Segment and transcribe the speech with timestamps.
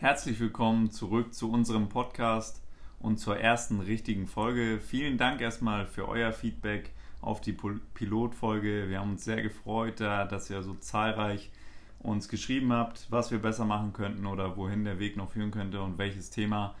[0.00, 2.62] Herzlich willkommen zurück zu unserem Podcast
[3.00, 4.80] und zur ersten richtigen Folge.
[4.80, 8.88] Vielen Dank erstmal für euer Feedback auf die Pilotfolge.
[8.88, 11.50] Wir haben uns sehr gefreut, dass ihr so zahlreich
[11.98, 15.82] uns geschrieben habt, was wir besser machen könnten oder wohin der Weg noch führen könnte
[15.82, 16.74] und welches Thema.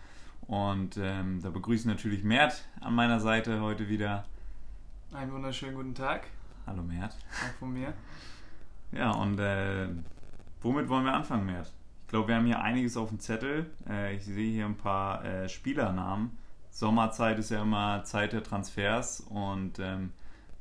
[0.46, 4.24] Und ähm, da begrüße ich natürlich Mert an meiner Seite heute wieder.
[5.12, 6.26] Einen wunderschönen guten Tag.
[6.66, 7.18] Hallo Mert.
[7.32, 7.92] Auch von mir.
[8.92, 9.88] Ja, und äh,
[10.62, 11.70] womit wollen wir anfangen, Mert?
[12.10, 13.70] Ich glaube, wir haben hier einiges auf dem Zettel.
[13.88, 16.36] Äh, ich sehe hier ein paar äh, Spielernamen.
[16.72, 20.10] Sommerzeit ist ja immer Zeit der Transfers und ähm,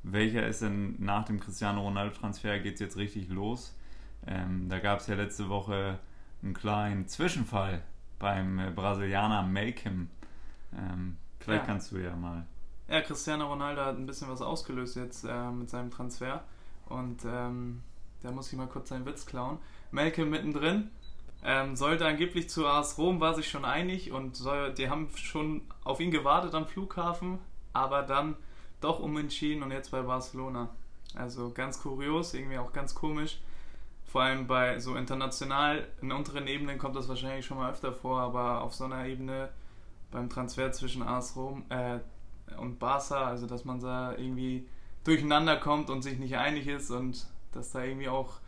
[0.03, 3.75] welcher ist denn nach dem Cristiano Ronaldo-Transfer geht es jetzt richtig los?
[4.27, 5.97] Ähm, da gab es ja letzte Woche
[6.43, 7.81] einen kleinen Zwischenfall
[8.19, 10.11] beim äh, Brasilianer Malcolm.
[10.77, 11.65] Ähm, vielleicht ja.
[11.65, 12.45] kannst du ja mal.
[12.87, 16.43] Ja, Cristiano Ronaldo hat ein bisschen was ausgelöst jetzt äh, mit seinem Transfer.
[16.89, 17.81] Und ähm,
[18.21, 19.57] da muss ich mal kurz seinen Witz klauen.
[19.89, 20.91] Malcolm mittendrin.
[21.43, 25.61] Ähm, sollte angeblich zu AS Rom, war sich schon einig und soll, die haben schon
[25.83, 27.39] auf ihn gewartet am Flughafen,
[27.71, 28.35] aber dann
[28.81, 30.69] doch umentschieden und jetzt bei Barcelona.
[31.15, 33.39] Also ganz kurios, irgendwie auch ganz komisch.
[34.05, 38.19] Vor allem bei so international, in unteren Ebenen kommt das wahrscheinlich schon mal öfter vor,
[38.19, 39.49] aber auf so einer Ebene
[40.11, 41.99] beim Transfer zwischen AS Rom äh,
[42.57, 44.67] und Barca, also dass man da irgendwie
[45.03, 48.39] durcheinander kommt und sich nicht einig ist und dass da irgendwie auch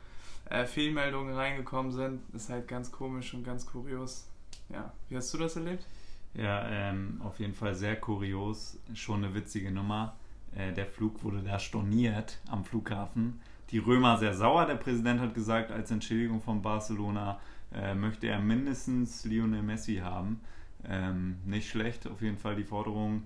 [0.51, 4.27] äh, Fehlmeldungen reingekommen sind, ist halt ganz komisch und ganz kurios.
[4.69, 5.85] Ja, wie hast du das erlebt?
[6.33, 10.15] Ja, ähm, auf jeden Fall sehr kurios, schon eine witzige Nummer.
[10.55, 13.39] Äh, der Flug wurde da storniert am Flughafen
[13.71, 14.65] die Römer sehr sauer.
[14.65, 17.39] Der Präsident hat gesagt, als Entschädigung von Barcelona
[17.73, 20.41] äh, möchte er mindestens Lionel Messi haben.
[20.87, 23.23] Ähm, nicht schlecht, auf jeden Fall die Forderung.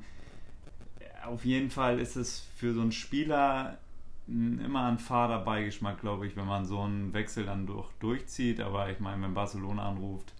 [1.25, 3.79] Auf jeden Fall ist es für so einen Spieler
[4.27, 8.59] immer ein fader Beigeschmack, glaube ich, wenn man so einen Wechsel dann durch, durchzieht.
[8.59, 10.33] Aber ich meine, wenn Barcelona anruft,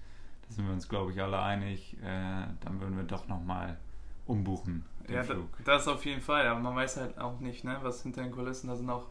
[0.48, 3.78] da sind wir uns, glaube ich, alle einig, äh, dann würden wir doch nochmal
[4.26, 4.86] umbuchen.
[5.08, 5.50] ja, Flug.
[5.64, 6.48] das auf jeden Fall.
[6.48, 9.08] Aber man weiß halt auch nicht, ne, was hinter den Kulissen, da sind auch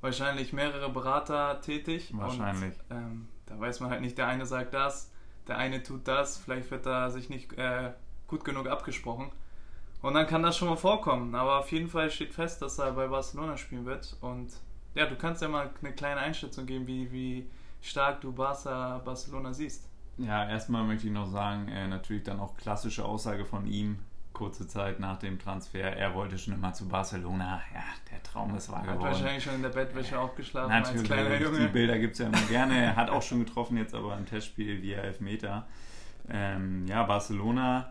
[0.00, 2.10] wahrscheinlich mehrere Berater tätig.
[2.14, 2.74] Wahrscheinlich.
[2.88, 5.12] Und, ähm, da weiß man halt nicht, der eine sagt das,
[5.48, 7.92] der eine tut das, vielleicht wird da sich nicht äh,
[8.26, 9.30] gut genug abgesprochen.
[10.04, 11.34] Und dann kann das schon mal vorkommen.
[11.34, 14.14] Aber auf jeden Fall steht fest, dass er bei Barcelona spielen wird.
[14.20, 14.52] Und
[14.94, 17.46] ja, du kannst ja mal eine kleine Einschätzung geben, wie, wie
[17.80, 19.88] stark du Barca, Barcelona siehst.
[20.18, 23.98] Ja, erstmal möchte ich noch sagen, äh, natürlich dann auch klassische Aussage von ihm,
[24.34, 25.96] kurze Zeit nach dem Transfer.
[25.96, 27.62] Er wollte schon immer zu Barcelona.
[27.72, 29.04] Ja, der Traum ist wahr geworden.
[29.04, 31.60] Hat wahrscheinlich schon in der Bettwäsche aufgeschlafen Natürlich, als kleiner Junge.
[31.60, 32.76] Die Bilder gibt es ja immer gerne.
[32.76, 35.66] Er hat auch schon getroffen, jetzt aber im Testspiel via Elfmeter.
[36.28, 37.90] Ähm, ja, Barcelona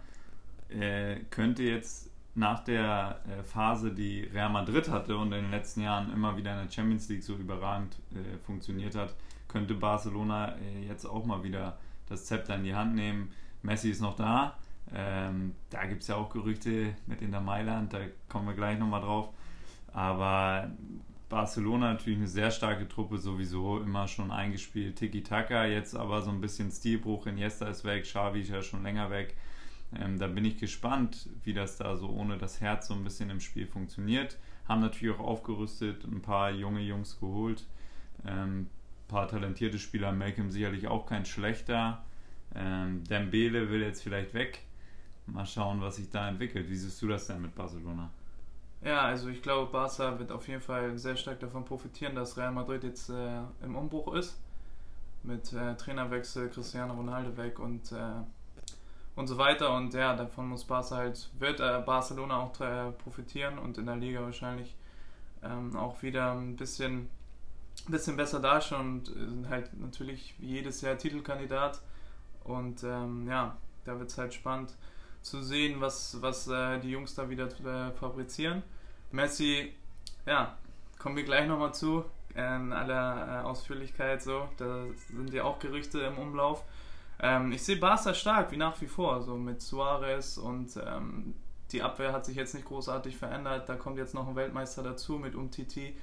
[0.69, 5.81] äh, könnte jetzt nach der äh, Phase, die Real Madrid hatte und in den letzten
[5.81, 9.13] Jahren immer wieder in der Champions League so überragend äh, funktioniert hat,
[9.47, 11.77] könnte Barcelona äh, jetzt auch mal wieder
[12.09, 13.31] das Zepter in die Hand nehmen.
[13.61, 14.57] Messi ist noch da,
[14.93, 17.99] ähm, da gibt es ja auch Gerüchte mit Inter Mailand, da
[18.29, 19.29] kommen wir gleich nochmal drauf.
[19.93, 20.71] Aber
[21.29, 24.97] Barcelona natürlich eine sehr starke Truppe, sowieso immer schon eingespielt.
[24.97, 27.27] Tiki-Taka, jetzt aber so ein bisschen Stilbruch.
[27.27, 29.35] Iniesta ist weg, Xavi ist ja schon länger weg.
[29.99, 33.29] Ähm, da bin ich gespannt, wie das da so ohne das Herz so ein bisschen
[33.29, 34.37] im Spiel funktioniert.
[34.67, 37.65] Haben natürlich auch aufgerüstet, ein paar junge Jungs geholt.
[38.25, 42.03] Ähm, ein paar talentierte Spieler, Malcolm sicherlich auch kein schlechter.
[42.55, 44.61] Ähm, Dembele will jetzt vielleicht weg.
[45.25, 46.69] Mal schauen, was sich da entwickelt.
[46.69, 48.09] Wie siehst du das denn mit Barcelona?
[48.83, 52.51] Ja, also ich glaube, Barca wird auf jeden Fall sehr stark davon profitieren, dass Real
[52.51, 54.37] Madrid jetzt äh, im Umbruch ist.
[55.23, 58.21] Mit äh, Trainerwechsel, Cristiano Ronaldo weg und, äh,
[59.15, 59.75] und so weiter.
[59.75, 63.95] Und ja, davon muss Barca halt, wird äh, Barcelona auch äh, profitieren und in der
[63.95, 64.75] Liga wahrscheinlich
[65.43, 67.09] ähm, auch wieder ein bisschen,
[67.87, 71.81] bisschen besser dastehen und sind halt natürlich jedes Jahr Titelkandidat.
[72.43, 74.75] Und ähm, ja, da wird es halt spannend
[75.21, 78.63] zu sehen, was, was äh, die Jungs da wieder äh, fabrizieren.
[79.11, 79.73] Messi,
[80.25, 80.57] ja,
[80.99, 82.03] kommen wir gleich nochmal zu,
[82.35, 84.49] in aller äh, Ausführlichkeit so.
[84.57, 86.63] Da sind ja auch Gerüchte im Umlauf.
[87.19, 91.35] Ähm, ich sehe Barca stark, wie nach wie vor, so mit Suarez und ähm,
[91.71, 93.67] die Abwehr hat sich jetzt nicht großartig verändert.
[93.67, 95.95] Da kommt jetzt noch ein Weltmeister dazu mit Umtiti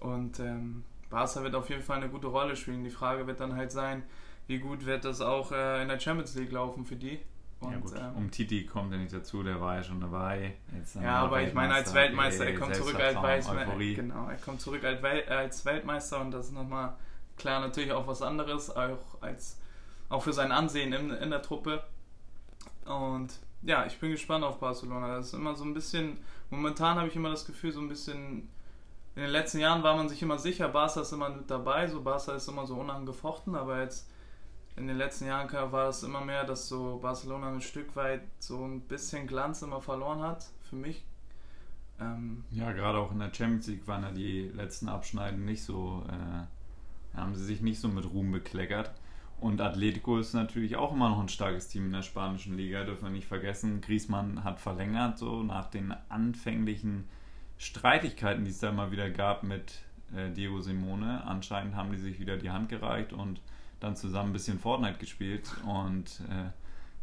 [0.00, 2.84] und ähm, Barca wird auf jeden Fall eine gute Rolle spielen.
[2.84, 4.02] Die Frage wird dann halt sein,
[4.46, 7.20] wie gut wird das auch äh, in der Champions League laufen für die.
[7.60, 10.54] Und, ja gut, ähm, um Titi kommt er nicht dazu, der war ja schon dabei.
[11.02, 13.76] ja, aber ich meine als Weltmeister, er kommt zurück als Weltmeister.
[13.76, 15.02] Genau, er kommt zurück als
[15.64, 16.94] Weltmeister und das ist nochmal
[17.36, 19.58] klar natürlich auch was anderes, auch als
[20.08, 21.82] auch für sein Ansehen in, in der Truppe.
[22.84, 25.16] Und ja, ich bin gespannt auf Barcelona.
[25.16, 26.18] Das ist immer so ein bisschen,
[26.50, 28.48] momentan habe ich immer das Gefühl, so ein bisschen,
[29.14, 32.02] in den letzten Jahren war man sich immer sicher, Barca ist immer mit dabei, so
[32.02, 34.08] Barca ist immer so unangefochten, aber jetzt
[34.76, 38.64] in den letzten Jahren war es immer mehr, dass so Barcelona ein Stück weit so
[38.64, 41.04] ein bisschen Glanz immer verloren hat, für mich.
[42.00, 46.04] Ähm ja, gerade auch in der Champions League waren ja die letzten Abschneiden nicht so,
[46.08, 48.92] äh, haben sie sich nicht so mit Ruhm bekleckert.
[49.40, 53.04] Und Atletico ist natürlich auch immer noch ein starkes Team in der spanischen Liga, dürfen
[53.04, 53.80] wir nicht vergessen.
[53.80, 57.04] Griezmann hat verlängert, so nach den anfänglichen
[57.56, 59.80] Streitigkeiten, die es da immer wieder gab mit
[60.14, 61.24] äh, Diego Simone.
[61.24, 63.40] Anscheinend haben die sich wieder die Hand gereicht und
[63.80, 66.50] dann zusammen ein bisschen Fortnite gespielt und äh,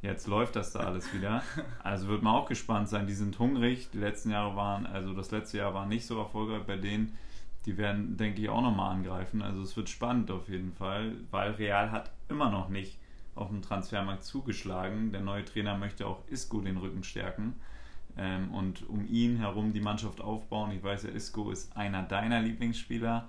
[0.05, 1.41] jetzt läuft das da alles wieder.
[1.83, 3.07] Also wird man auch gespannt sein.
[3.07, 3.89] Die sind hungrig.
[3.91, 7.17] Die letzten Jahre waren, also das letzte Jahr war nicht so erfolgreich bei denen.
[7.65, 9.41] Die werden, denke ich, auch nochmal angreifen.
[9.41, 12.99] Also es wird spannend auf jeden Fall, weil Real hat immer noch nicht
[13.33, 15.11] auf dem Transfermarkt zugeschlagen.
[15.11, 17.55] Der neue Trainer möchte auch Isco den Rücken stärken
[18.17, 20.71] ähm, und um ihn herum die Mannschaft aufbauen.
[20.71, 23.27] Ich weiß ja, Isco ist einer deiner Lieblingsspieler.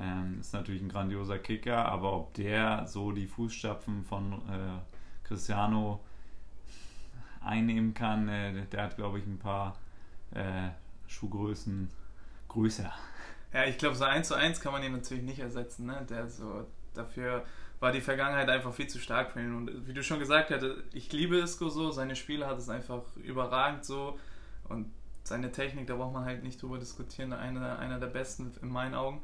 [0.00, 4.78] Ähm, ist natürlich ein grandioser Kicker, aber ob der so die Fußstapfen von äh,
[5.22, 6.00] Cristiano
[7.42, 9.76] einnehmen kann, äh, der hat, glaube ich, ein paar
[10.30, 10.70] äh,
[11.06, 11.90] Schuhgrößen
[12.48, 12.90] größer.
[13.52, 15.86] Ja, ich glaube, so eins zu eins kann man ihn natürlich nicht ersetzen.
[15.86, 16.06] Ne?
[16.08, 17.44] Der so, dafür
[17.80, 19.54] war die Vergangenheit einfach viel zu stark für ihn.
[19.54, 23.02] Und wie du schon gesagt hast, ich liebe Isco so, seine Spiele hat es einfach
[23.16, 24.18] überragend so.
[24.68, 24.92] Und
[25.24, 28.94] seine Technik, da braucht man halt nicht drüber diskutieren, einer, einer der besten in meinen
[28.94, 29.22] Augen.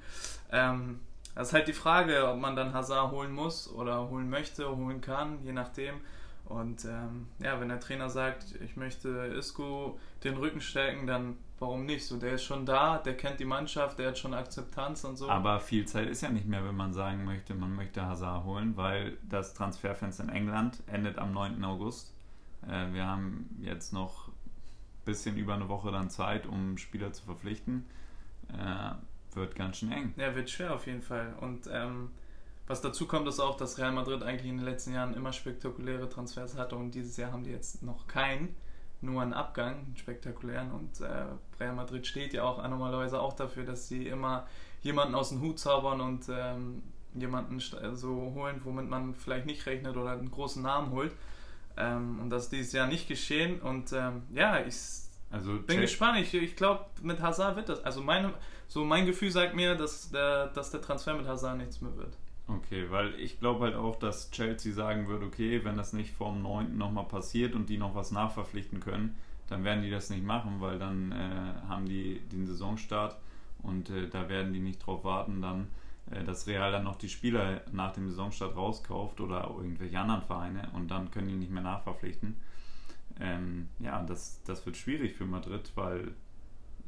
[0.51, 1.01] Ähm,
[1.35, 5.01] das ist halt die Frage, ob man dann Hazard holen muss oder holen möchte, holen
[5.01, 6.01] kann, je nachdem.
[6.45, 11.87] Und ähm, ja, wenn der Trainer sagt, ich möchte Isco den Rücken stärken, dann warum
[11.87, 12.05] nicht?
[12.05, 15.29] So, der ist schon da, der kennt die Mannschaft, der hat schon Akzeptanz und so.
[15.29, 18.77] Aber viel Zeit ist ja nicht mehr, wenn man sagen möchte, man möchte Hazard holen,
[18.77, 21.65] weil das Transferfenster in England endet am 9.
[21.65, 22.15] August.
[22.67, 24.31] Äh, wir haben jetzt noch
[25.09, 27.87] bisschen über eine Woche dann Zeit, um Spieler zu verpflichten.
[28.53, 28.95] Äh,
[29.35, 30.15] wird ganz schön eng.
[30.17, 31.35] Ja, wird schwer auf jeden Fall.
[31.41, 32.11] Und ähm,
[32.67, 36.09] was dazu kommt, ist auch, dass Real Madrid eigentlich in den letzten Jahren immer spektakuläre
[36.09, 38.55] Transfers hatte und dieses Jahr haben die jetzt noch keinen,
[39.01, 40.71] nur einen Abgang, einen spektakulären.
[40.73, 41.27] Und äh,
[41.61, 44.47] Real Madrid steht ja auch normalerweise auch dafür, dass sie immer
[44.83, 46.83] jemanden aus dem Hut zaubern und ähm,
[47.15, 51.13] jemanden so holen, womit man vielleicht nicht rechnet oder einen großen Namen holt.
[51.77, 53.61] Ähm, und das ist dieses Jahr nicht geschehen.
[53.61, 54.77] Und ähm, ja, ich
[55.31, 56.19] also bin gespannt.
[56.19, 57.85] Ich, ich glaube, mit Hazard wird das.
[57.85, 58.35] Also meine,
[58.67, 62.17] so mein Gefühl sagt mir, dass der, dass der Transfer mit Hazard nichts mehr wird.
[62.49, 66.33] Okay, weil ich glaube halt auch, dass Chelsea sagen wird, okay, wenn das nicht vor
[66.33, 66.79] dem 9.
[66.79, 69.17] nochmal passiert und die noch was nachverpflichten können,
[69.49, 73.17] dann werden die das nicht machen, weil dann äh, haben die den Saisonstart
[73.63, 75.69] und äh, da werden die nicht drauf warten, dann
[76.11, 80.71] äh, dass Real dann noch die Spieler nach dem Saisonstart rauskauft oder irgendwelche anderen Vereine
[80.73, 82.37] und dann können die nicht mehr nachverpflichten.
[83.21, 86.15] Ähm, ja, das, das wird schwierig für Madrid, weil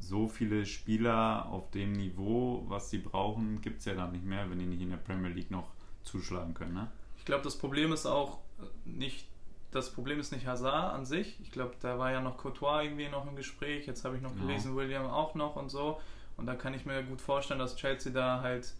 [0.01, 4.49] so viele Spieler auf dem Niveau, was sie brauchen, gibt es ja dann nicht mehr,
[4.49, 5.69] wenn die nicht in der Premier League noch
[6.03, 6.73] zuschlagen können.
[6.73, 6.87] Ne?
[7.17, 8.39] Ich glaube, das Problem ist auch
[8.83, 9.27] nicht,
[9.71, 11.39] das Problem ist nicht Hazard an sich.
[11.41, 13.85] Ich glaube, da war ja noch Courtois irgendwie noch im Gespräch.
[13.85, 14.77] Jetzt habe ich noch gelesen, ja.
[14.77, 15.99] William auch noch und so.
[16.37, 18.73] Und da kann ich mir gut vorstellen, dass Chelsea da halt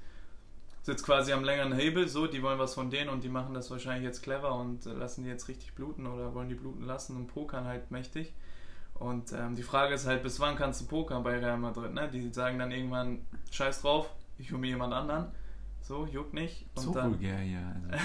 [0.83, 3.69] sitzt quasi am längeren Hebel, so, die wollen was von denen und die machen das
[3.69, 7.15] wahrscheinlich jetzt clever und äh, lassen die jetzt richtig bluten oder wollen die bluten lassen
[7.15, 8.33] und pokern halt mächtig.
[9.01, 12.07] Und ähm, die Frage ist halt, bis wann kannst du pokern bei Real Madrid, ne?
[12.07, 14.07] Die sagen dann irgendwann, scheiß drauf,
[14.38, 15.31] ich hole mir jemand anderen.
[15.81, 16.68] So, juckt nicht.
[16.75, 17.75] Und so dann, vulgär, ja.
[17.89, 18.03] Also.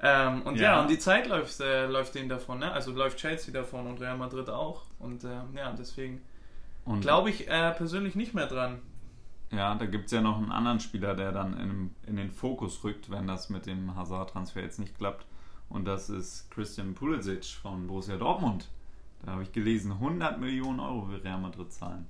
[0.02, 0.62] ähm, und ja.
[0.62, 0.82] ja.
[0.82, 2.70] und die Zeit läuft, äh, läuft denen davon, ne?
[2.70, 4.82] Also läuft Chelsea davon und Real Madrid auch.
[4.98, 6.20] Und äh, ja, deswegen
[7.00, 8.82] glaube ich äh, persönlich nicht mehr dran.
[9.52, 12.84] Ja, da gibt es ja noch einen anderen Spieler, der dann in, in den Fokus
[12.84, 15.24] rückt, wenn das mit dem Hazard-Transfer jetzt nicht klappt.
[15.70, 18.68] Und das ist Christian Pulisic von Borussia Dortmund.
[19.24, 22.06] Da habe ich gelesen, 100 Millionen Euro will Real Madrid zahlen.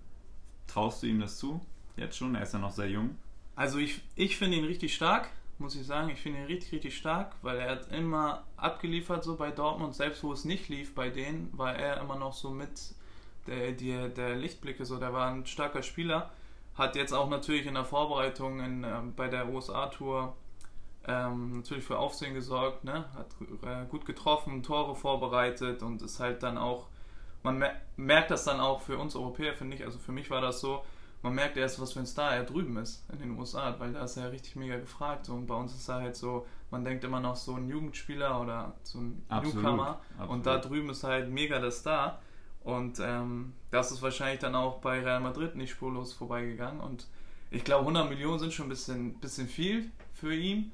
[0.66, 1.60] Traust du ihm das zu?
[1.96, 2.34] Jetzt schon?
[2.34, 3.16] Er ist ja noch sehr jung.
[3.54, 6.08] Also ich, ich finde ihn richtig stark, muss ich sagen.
[6.08, 9.94] Ich finde ihn richtig, richtig stark, weil er hat immer abgeliefert so bei Dortmund.
[9.94, 12.94] Selbst wo es nicht lief bei denen, war er immer noch so mit
[13.46, 14.84] der, der, der Lichtblicke.
[14.84, 16.30] So, der war ein starker Spieler.
[16.74, 20.34] Hat jetzt auch natürlich in der Vorbereitung in, ähm, bei der USA-Tour
[21.06, 23.04] ähm, natürlich für Aufsehen gesorgt, ne?
[23.14, 23.26] hat
[23.62, 26.86] äh, gut getroffen, Tore vorbereitet und ist halt dann auch,
[27.44, 30.40] man mer merkt das dann auch für uns Europäer, finde ich, also für mich war
[30.40, 30.84] das so,
[31.22, 34.02] man merkt erst, was für ein Star er drüben ist in den USA, weil da
[34.02, 37.20] ist er richtig mega gefragt und bei uns ist er halt so, man denkt immer
[37.20, 40.30] noch so ein Jugendspieler oder so ein absolut, Newcomer absolut.
[40.32, 42.18] und da drüben ist halt mega der Star
[42.64, 46.80] und ähm, das ist wahrscheinlich dann auch bei Real Madrid nicht spurlos vorbeigegangen.
[46.80, 47.06] Und
[47.50, 50.72] ich glaube, 100 Millionen sind schon ein bisschen, bisschen viel für ihn.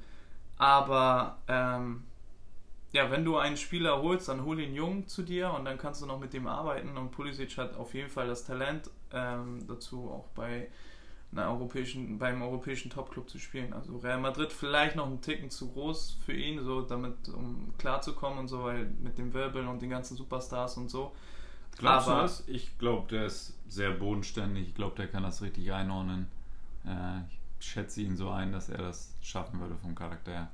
[0.56, 2.04] Aber ähm,
[2.92, 6.02] ja, wenn du einen Spieler holst, dann hol ihn jung zu dir und dann kannst
[6.02, 6.96] du noch mit dem arbeiten.
[6.96, 10.68] Und Pulisic hat auf jeden Fall das Talent ähm, dazu, auch bei
[11.36, 13.72] europäischen, beim europäischen Topclub zu spielen.
[13.72, 18.40] Also Real Madrid vielleicht noch einen Ticken zu groß für ihn, so damit, um klarzukommen
[18.40, 21.12] und so, weil mit dem Wirbel und den ganzen Superstars und so.
[21.78, 22.48] Glaubst Aber, du das?
[22.48, 24.68] Ich glaube, der ist sehr bodenständig.
[24.68, 26.26] Ich glaube, der kann das richtig einordnen.
[26.84, 27.20] Äh,
[27.60, 30.48] ich schätze ihn so ein, dass er das schaffen würde vom Charakter her.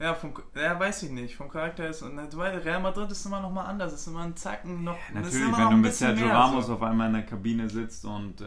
[0.00, 1.34] Ja, vom, ja, weiß ich nicht.
[1.34, 2.02] Vom Charakter ist.
[2.02, 3.92] Und Real Madrid ist immer noch mal anders.
[3.92, 4.96] Ist immer ein Zacken noch.
[5.12, 6.74] Ja, natürlich, wenn du mit Sergio Ramos so.
[6.74, 8.44] auf einmal in der Kabine sitzt und äh,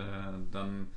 [0.51, 0.87] dann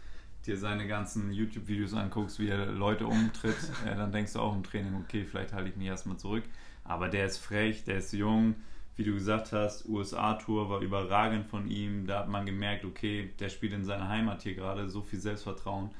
[0.46, 3.56] dir seine ganzen YouTube-Videos anguckst, wie er Leute umtritt,
[3.86, 6.44] äh, dann denkst du auch im Training, okay, vielleicht halte ich mich erstmal zurück.
[6.84, 8.54] Aber der ist frech, der ist jung.
[8.96, 12.06] Wie du gesagt hast, USA-Tour war überragend von ihm.
[12.06, 15.90] Da hat man gemerkt, okay, der spielt in seiner Heimat hier gerade so viel Selbstvertrauen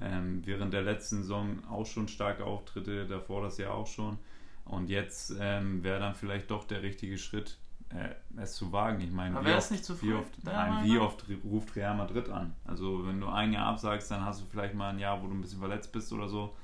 [0.00, 4.18] ähm, während der letzten Saison auch schon starke Auftritte, davor das Jahr auch schon.
[4.64, 7.58] Und jetzt ähm, wäre dann vielleicht doch der richtige Schritt,
[7.90, 9.00] äh, es zu wagen.
[9.00, 12.54] Ich meine, wie oft, wie, oft, nein, wie oft ruft Real Madrid an?
[12.64, 15.34] Also wenn du ein Jahr absagst, dann hast du vielleicht mal ein Jahr, wo du
[15.34, 16.56] ein bisschen verletzt bist oder so.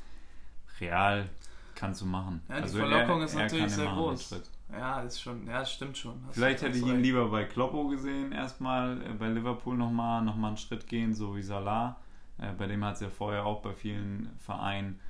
[0.80, 1.28] Real
[1.74, 2.42] kannst du machen.
[2.48, 4.42] Ja, die also Verlockung er, ist natürlich sehr groß.
[4.72, 6.22] Ja, ist schon, ja, stimmt schon.
[6.26, 10.36] Hast Vielleicht hätte ich ihn lieber bei Kloppo gesehen, erstmal äh, bei Liverpool nochmal noch
[10.36, 11.96] mal einen Schritt gehen, so wie Salah.
[12.40, 15.00] Äh, bei dem hat es ja vorher auch bei vielen Vereinen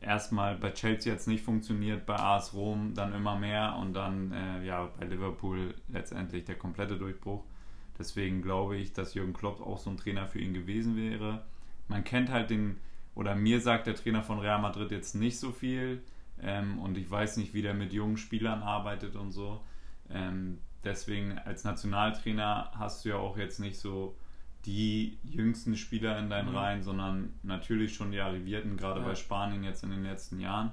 [0.00, 4.64] erstmal bei Chelsea jetzt nicht funktioniert, bei AS Rom dann immer mehr und dann äh,
[4.64, 7.44] ja bei Liverpool letztendlich der komplette Durchbruch.
[7.98, 11.44] Deswegen glaube ich, dass Jürgen Klopp auch so ein Trainer für ihn gewesen wäre.
[11.88, 12.78] Man kennt halt den,
[13.14, 16.02] oder mir sagt der Trainer von Real Madrid jetzt nicht so viel
[16.42, 19.62] ähm, und ich weiß nicht, wie der mit jungen Spielern arbeitet und so.
[20.10, 24.14] Ähm, deswegen als Nationaltrainer hast du ja auch jetzt nicht so
[24.66, 26.56] die jüngsten Spieler in deinen mhm.
[26.56, 29.06] Reihen, sondern natürlich schon die Arrivierten, gerade ja.
[29.06, 30.72] bei Spanien jetzt in den letzten Jahren.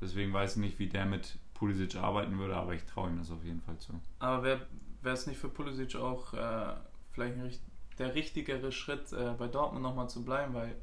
[0.00, 3.30] Deswegen weiß ich nicht, wie der mit Pulisic arbeiten würde, aber ich traue ihm das
[3.30, 3.92] auf jeden Fall zu.
[4.18, 4.60] Aber wäre
[5.04, 6.74] es nicht für Pulisic auch äh,
[7.12, 7.60] vielleicht
[7.98, 10.74] der richtigere Schritt, äh, bei Dortmund nochmal zu bleiben, weil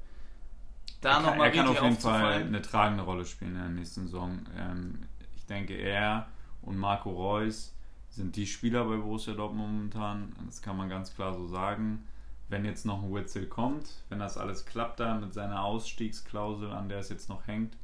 [1.01, 4.39] da nochmal Er kann auf jeden Fall eine tragende Rolle spielen in der nächsten Saison.
[4.57, 4.99] Ähm,
[5.35, 6.27] ich denke, er
[6.61, 7.73] und Marco Reus
[8.09, 10.33] sind die Spieler bei Borussia Dortmund momentan.
[10.45, 12.05] Das kann man ganz klar so sagen
[12.47, 16.89] wenn jetzt noch ein Witzel kommt, wenn das alles klappt da mit seiner Ausstiegsklausel, an
[16.89, 17.75] der es jetzt noch hängt,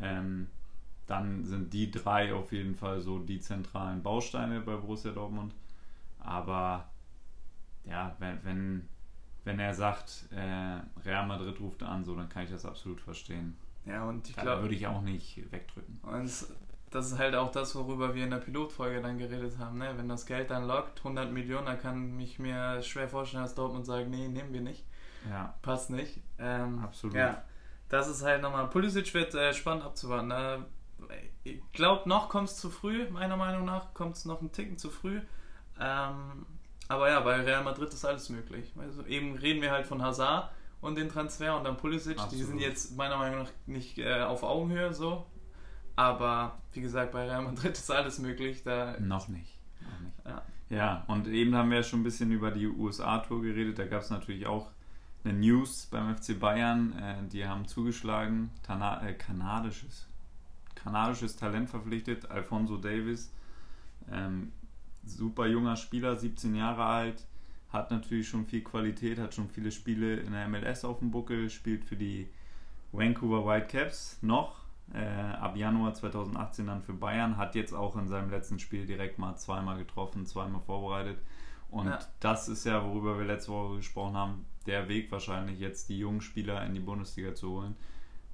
[0.00, 0.48] ähm,
[1.06, 5.54] dann sind die drei auf jeden Fall so die zentralen Bausteine bei Borussia Dortmund.
[6.20, 6.90] Aber
[7.84, 8.88] ja, wenn, wenn,
[9.44, 13.56] wenn er sagt, äh, Real Madrid ruft an, so, dann kann ich das absolut verstehen.
[13.86, 14.62] Ja, und ich glaube.
[14.62, 15.98] würde ich auch nicht wegdrücken.
[16.02, 16.46] Und
[16.90, 19.78] das ist halt auch das, worüber wir in der Pilotfolge dann geredet haben.
[19.78, 19.92] Ne?
[19.96, 23.86] Wenn das Geld dann lockt, 100 Millionen, dann kann ich mir schwer vorstellen, dass Dortmund
[23.86, 24.84] sagt, nee, nehmen wir nicht.
[25.28, 25.54] Ja.
[25.62, 26.20] Passt nicht.
[26.38, 27.16] Ähm, Absolut.
[27.16, 27.42] Ja,
[27.88, 30.28] das ist halt nochmal, Pulisic wird äh, spannend abzuwarten.
[30.28, 30.64] Ne?
[31.44, 34.78] Ich glaube, noch kommt es zu früh, meiner Meinung nach, kommt es noch einen Ticken
[34.78, 35.20] zu früh.
[35.80, 36.46] Ähm,
[36.88, 38.72] aber ja, bei Real Madrid ist alles möglich.
[38.78, 42.34] Also eben reden wir halt von Hazard und den Transfer und dann Pulisic, Absolut.
[42.34, 45.26] die sind jetzt meiner Meinung nach nicht äh, auf Augenhöhe so.
[45.98, 48.62] Aber wie gesagt, bei Real Madrid ist alles möglich.
[48.62, 49.58] Da noch nicht.
[49.80, 50.14] Noch nicht.
[50.24, 50.42] Ja.
[50.70, 53.80] ja, und eben haben wir ja schon ein bisschen über die USA-Tour geredet.
[53.80, 54.70] Da gab es natürlich auch
[55.24, 56.96] eine News beim FC Bayern.
[56.96, 60.06] Äh, die haben zugeschlagen, Tana äh, kanadisches,
[60.76, 63.32] kanadisches Talent verpflichtet, Alfonso Davis.
[64.08, 64.52] Ähm,
[65.04, 67.26] super junger Spieler, 17 Jahre alt,
[67.70, 71.50] hat natürlich schon viel Qualität, hat schon viele Spiele in der MLS auf dem Buckel,
[71.50, 72.28] spielt für die
[72.92, 74.57] Vancouver Whitecaps noch
[74.94, 79.18] äh, ab Januar 2018 dann für Bayern, hat jetzt auch in seinem letzten Spiel direkt
[79.18, 81.18] mal zweimal getroffen, zweimal vorbereitet.
[81.70, 81.98] Und ja.
[82.20, 86.20] das ist ja, worüber wir letzte Woche gesprochen haben, der Weg wahrscheinlich jetzt die jungen
[86.20, 87.76] Spieler in die Bundesliga zu holen.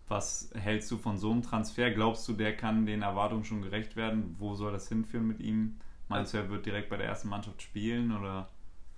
[0.06, 1.90] Was hältst du von so einem Transfer?
[1.90, 4.37] Glaubst du, der kann den Erwartungen schon gerecht werden?
[4.38, 5.80] Wo soll das hinführen mit ihm?
[6.08, 8.49] Meinst du, er wird direkt bei der ersten Mannschaft spielen oder?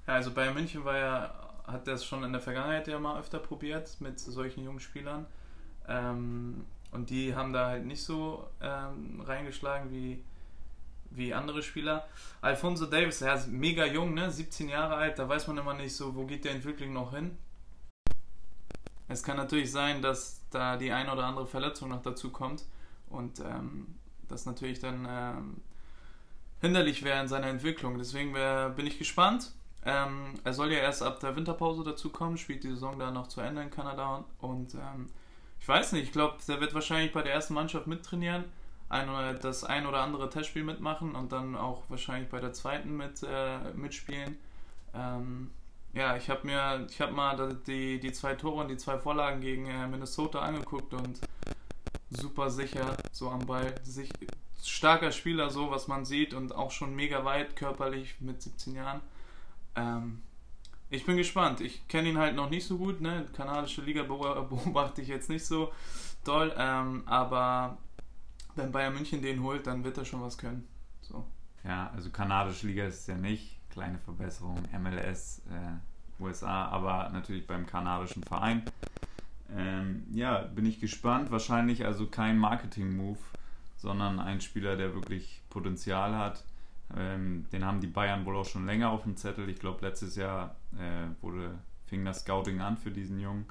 [0.06, 1.34] Ja, also Bayern München war ja,
[1.66, 5.26] hat das schon in der Vergangenheit ja mal öfter probiert mit solchen jungen Spielern.
[5.88, 6.64] Ähm,
[6.96, 10.24] und die haben da halt nicht so ähm, reingeschlagen wie,
[11.10, 12.08] wie andere Spieler.
[12.40, 14.30] Alfonso Davis, er ist mega jung, ne?
[14.30, 17.36] 17 Jahre alt, da weiß man immer nicht so, wo geht der Entwicklung noch hin.
[19.08, 22.64] Es kann natürlich sein, dass da die eine oder andere Verletzung noch dazu kommt
[23.10, 23.94] und ähm,
[24.26, 25.60] das natürlich dann ähm,
[26.62, 27.98] hinderlich wäre in seiner Entwicklung.
[27.98, 29.52] Deswegen wär, bin ich gespannt.
[29.84, 33.42] Ähm, er soll ja erst ab der Winterpause dazukommen, spielt die Saison da noch zu
[33.42, 35.10] Ende in Kanada und ähm,
[35.66, 38.44] ich weiß nicht, ich glaube, der wird wahrscheinlich bei der ersten Mannschaft mittrainieren,
[38.88, 39.08] ein,
[39.42, 43.58] das ein oder andere Testspiel mitmachen und dann auch wahrscheinlich bei der zweiten mit, äh,
[43.74, 44.38] mitspielen.
[44.94, 45.50] Ähm,
[45.92, 49.40] ja, ich habe mir, ich habe mal die, die zwei Tore und die zwei Vorlagen
[49.40, 51.18] gegen äh, Minnesota angeguckt und
[52.10, 53.74] super sicher, so am Ball.
[53.82, 54.12] Sich,
[54.62, 59.00] starker Spieler, so was man sieht und auch schon mega weit körperlich mit 17 Jahren.
[59.74, 60.22] Ähm,
[60.88, 61.60] Ich bin gespannt.
[61.60, 63.00] Ich kenne ihn halt noch nicht so gut.
[63.00, 63.26] Ne?
[63.34, 65.72] Kanadische Liga beobachte ich jetzt nicht so
[66.24, 66.54] doll.
[66.56, 67.78] Ähm, aber
[68.54, 70.66] wenn Bayern München den holt, dann wird er schon was können.
[71.00, 71.24] So.
[71.64, 73.58] Ja, also kanadische Liga ist es ja nicht.
[73.70, 74.62] Kleine Verbesserung.
[74.72, 78.62] MLS, äh, USA, aber natürlich beim kanadischen Verein.
[79.54, 81.30] Ähm, ja, bin ich gespannt.
[81.30, 83.18] Wahrscheinlich also kein Marketing-Move,
[83.76, 86.44] sondern ein Spieler, der wirklich Potenzial hat.
[86.96, 89.48] Ähm, den haben die Bayern wohl auch schon länger auf dem Zettel.
[89.48, 93.46] Ich glaube, letztes Jahr äh, wurde, fing das Scouting an für diesen Jungen.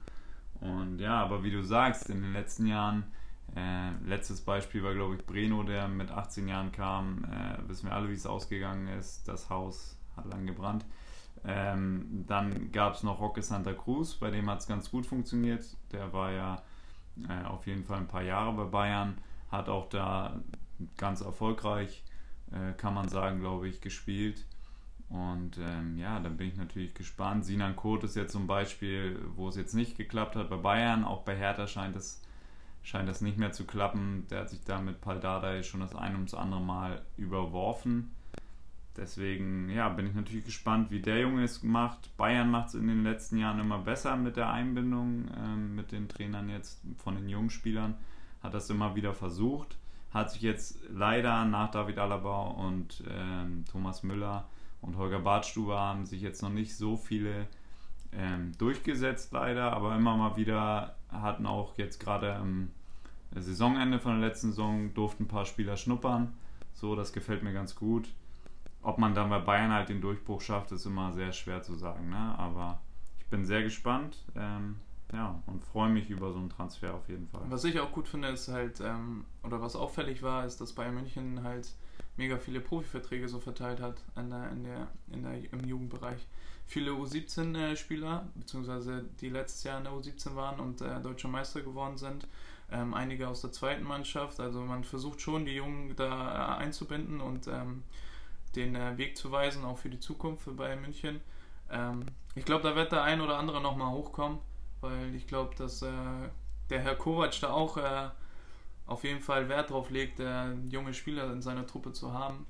[0.61, 3.03] Und ja, aber wie du sagst, in den letzten Jahren,
[3.55, 7.25] äh, letztes Beispiel war, glaube ich, Breno, der mit 18 Jahren kam.
[7.25, 9.27] Äh, wissen wir alle, wie es ausgegangen ist.
[9.27, 10.85] Das Haus hat lang gebrannt.
[11.47, 15.65] Ähm, dann gab es noch Roque Santa Cruz, bei dem hat es ganz gut funktioniert.
[15.91, 16.63] Der war ja
[17.29, 19.17] äh, auf jeden Fall ein paar Jahre bei Bayern,
[19.51, 20.39] hat auch da
[20.97, 22.03] ganz erfolgreich,
[22.51, 24.45] äh, kann man sagen, glaube ich, gespielt.
[25.09, 27.45] Und ähm, ja, dann bin ich natürlich gespannt.
[27.45, 31.21] Sinan Kurt ist jetzt zum Beispiel, wo es jetzt nicht geklappt hat bei Bayern, auch
[31.21, 32.21] bei Hertha scheint es
[32.85, 34.27] scheint das nicht mehr zu klappen.
[34.29, 38.11] Der hat sich da mit Paldada schon das ein das andere Mal überworfen.
[38.95, 42.15] Deswegen ja, bin ich natürlich gespannt, wie der Junge es macht.
[42.15, 46.07] Bayern macht es in den letzten Jahren immer besser mit der Einbindung ähm, mit den
[46.07, 47.95] Trainern jetzt von den jungen Spielern.
[48.41, 49.77] Hat das immer wieder versucht.
[50.13, 54.47] Hat sich jetzt leider nach David Alaba und ähm, Thomas Müller
[54.85, 57.47] und Holger Bartstuber haben sich jetzt noch nicht so viele
[58.11, 59.73] ähm, durchgesetzt, leider.
[59.73, 62.69] Aber immer mal wieder hatten auch jetzt gerade am
[63.35, 66.33] Saisonende von der letzten Saison durften ein paar Spieler schnuppern.
[66.73, 68.09] So, das gefällt mir ganz gut
[68.85, 72.09] ob man dann bei Bayern halt den Durchbruch schafft, ist immer sehr schwer zu sagen.
[72.09, 72.35] Ne?
[72.37, 72.79] Aber
[73.19, 74.75] ich bin sehr gespannt ähm,
[75.11, 77.41] ja, und freue mich über so einen Transfer auf jeden Fall.
[77.49, 80.93] Was ich auch gut finde, ist halt, ähm, oder was auffällig war, ist, dass Bayern
[80.93, 81.73] München halt
[82.17, 86.25] mega viele Profiverträge so verteilt hat in der, in der, in der, im Jugendbereich.
[86.67, 91.97] Viele U17-Spieler, beziehungsweise die letztes Jahr in der U17 waren und äh, deutscher Meister geworden
[91.97, 92.27] sind.
[92.71, 94.39] Ähm, einige aus der zweiten Mannschaft.
[94.39, 97.83] Also man versucht schon, die Jungen da äh, einzubinden und ähm,
[98.55, 101.21] den äh, Weg zu weisen, auch für die Zukunft Bayern München.
[101.69, 104.39] Ähm, ich glaube, da wird der ein oder andere nochmal hochkommen,
[104.81, 105.89] weil ich glaube, dass äh,
[106.69, 108.09] der Herr Kovac da auch äh,
[108.87, 112.45] auf jeden Fall Wert drauf legt, äh, junge Spieler in seiner Truppe zu haben.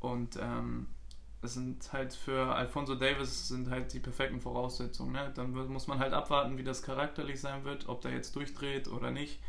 [0.00, 0.86] Und ähm,
[1.42, 5.12] es sind halt für Alfonso Davis sind halt die perfekten Voraussetzungen.
[5.12, 5.32] Ne?
[5.34, 9.10] Dann muss man halt abwarten, wie das charakterlich sein wird, ob der jetzt durchdreht oder
[9.10, 9.40] nicht.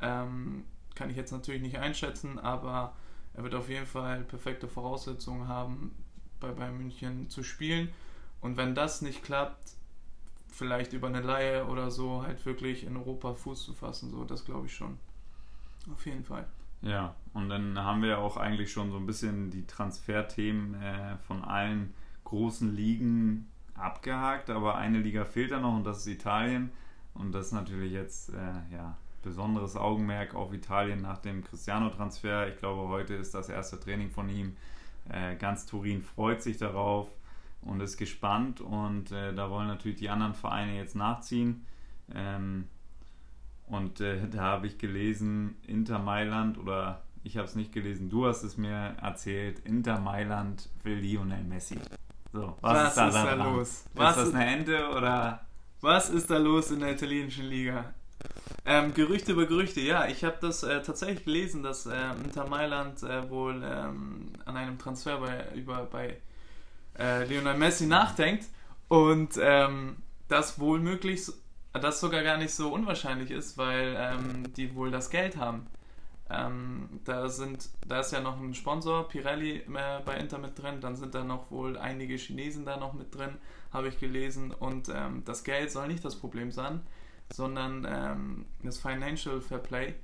[0.00, 0.64] Ähm,
[0.94, 2.94] kann ich jetzt natürlich nicht einschätzen, aber
[3.34, 5.96] er wird auf jeden Fall perfekte Voraussetzungen haben,
[6.38, 7.88] bei Bayern München zu spielen.
[8.40, 9.72] Und wenn das nicht klappt,
[10.48, 14.10] vielleicht über eine Laie oder so halt wirklich in Europa Fuß zu fassen.
[14.10, 14.98] So, das glaube ich schon.
[15.90, 16.46] Auf jeden Fall.
[16.82, 21.42] Ja, und dann haben wir auch eigentlich schon so ein bisschen die Transferthemen äh, von
[21.44, 26.70] allen großen Ligen abgehakt, aber eine Liga fehlt da noch und das ist Italien.
[27.14, 32.48] Und das ist natürlich jetzt äh, ja, besonderes Augenmerk auf Italien nach dem Cristiano-Transfer.
[32.48, 34.56] Ich glaube, heute ist das erste Training von ihm.
[35.08, 37.08] Äh, ganz Turin freut sich darauf
[37.60, 38.60] und ist gespannt.
[38.60, 41.66] Und äh, da wollen natürlich die anderen Vereine jetzt nachziehen.
[42.14, 42.68] Ähm,
[43.72, 48.26] und äh, da habe ich gelesen, Inter Mailand oder ich habe es nicht gelesen, du
[48.26, 51.78] hast es mir erzählt, Inter Mailand will Lionel Messi.
[52.34, 53.84] So, was, was ist da, ist da los?
[53.94, 55.40] Was ist das eine Ente oder?
[55.80, 57.94] Was ist da los in der italienischen Liga?
[58.66, 63.02] Ähm, Gerüchte über Gerüchte, ja, ich habe das äh, tatsächlich gelesen, dass äh, Inter Mailand
[63.02, 66.18] äh, wohl ähm, an einem Transfer bei, über, bei
[66.98, 68.44] äh, Lionel Messi nachdenkt
[68.88, 69.96] und ähm,
[70.28, 71.26] das wohl möglich,
[71.72, 75.66] das sogar gar nicht so unwahrscheinlich ist, weil ähm, die wohl das Geld haben.
[76.30, 80.80] Ähm, da sind, da ist ja noch ein Sponsor, Pirelli, äh, bei Inter mit drin,
[80.80, 83.36] dann sind da noch wohl einige Chinesen da noch mit drin,
[83.72, 86.80] habe ich gelesen und ähm, das Geld soll nicht das Problem sein
[87.32, 89.94] sondern ähm, das Financial Fair Play.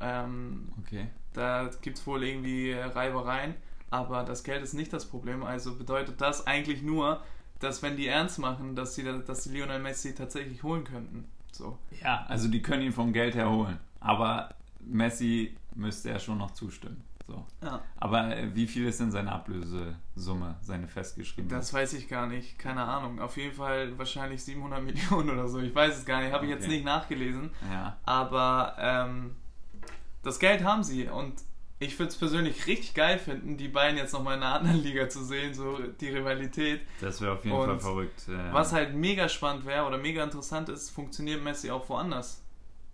[0.00, 1.08] Ähm, okay.
[1.32, 3.54] Da gibt es wohl irgendwie Reibereien,
[3.90, 5.42] aber das Geld ist nicht das Problem.
[5.42, 7.22] Also bedeutet das eigentlich nur,
[7.62, 11.26] dass wenn die ernst machen, dass sie, dass sie Lionel Messi tatsächlich holen könnten.
[11.52, 11.78] So.
[12.02, 13.78] Ja, also die können ihn vom Geld her holen.
[14.00, 17.04] Aber Messi müsste ja schon noch zustimmen.
[17.26, 17.46] So.
[17.62, 17.80] Ja.
[17.96, 21.54] Aber äh, wie viel ist denn seine Ablösesumme, seine festgeschriebene?
[21.54, 23.20] Das weiß ich gar nicht, keine Ahnung.
[23.20, 25.60] Auf jeden Fall wahrscheinlich 700 Millionen oder so.
[25.60, 26.60] Ich weiß es gar nicht, habe ich okay.
[26.60, 27.50] jetzt nicht nachgelesen.
[27.70, 27.96] Ja.
[28.04, 29.36] Aber ähm,
[30.22, 31.34] das Geld haben sie und
[31.82, 35.08] ich würde es persönlich richtig geil finden, die beiden jetzt nochmal in einer anderen Liga
[35.08, 36.82] zu sehen, so die Rivalität.
[37.00, 38.24] Das wäre auf jeden und Fall verrückt.
[38.28, 38.52] Ja.
[38.52, 42.44] Was halt mega spannend wäre oder mega interessant ist, funktioniert Messi auch woanders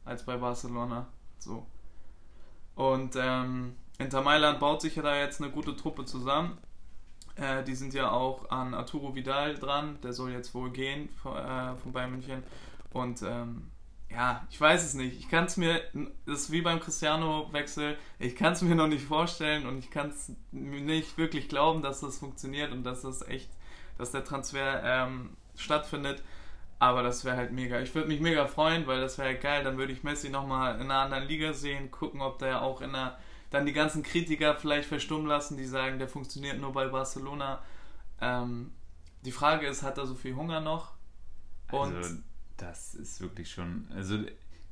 [0.05, 1.07] als bei Barcelona.
[1.38, 1.66] So.
[2.74, 6.59] Und ähm, Inter Mailand baut sich ja da jetzt eine gute Truppe zusammen.
[7.35, 11.37] Äh, die sind ja auch an Arturo Vidal dran, der soll jetzt wohl gehen von,
[11.37, 12.42] äh, von Bayern München.
[12.92, 13.70] Und ähm,
[14.10, 15.18] ja, ich weiß es nicht.
[15.18, 15.82] Ich kann es mir,
[16.26, 20.10] das ist wie beim Cristiano-Wechsel, ich kann es mir noch nicht vorstellen und ich kann
[20.10, 23.50] es nicht wirklich glauben, dass das funktioniert und dass das echt,
[23.98, 26.22] dass der Transfer ähm, stattfindet.
[26.78, 27.80] Aber das wäre halt mega.
[27.80, 29.64] Ich würde mich mega freuen, weil das wäre halt geil.
[29.64, 32.94] Dann würde ich Messi nochmal in einer anderen Liga sehen, gucken, ob der auch in
[32.94, 33.18] einer,
[33.50, 37.60] dann die ganzen Kritiker vielleicht verstummen lassen, die sagen, der funktioniert nur bei Barcelona.
[38.20, 38.72] Ähm,
[39.24, 40.92] die Frage ist, hat er so viel Hunger noch?
[41.72, 42.18] Und also,
[42.58, 44.18] das ist wirklich schon, also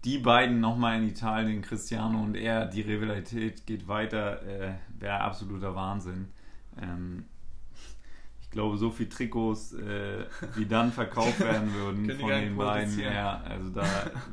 [0.04, 5.74] die beiden nochmal in Italien, Cristiano und er, die Rivalität geht weiter, äh, wäre absoluter
[5.74, 6.28] Wahnsinn.
[6.80, 7.24] Ähm,
[8.40, 13.40] ich glaube, so viele Trikots, äh, die dann verkauft werden würden von den beiden, ja,
[13.40, 13.84] also da